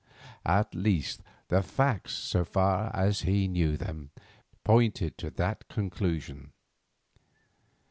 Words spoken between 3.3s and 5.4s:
knew them, pointed to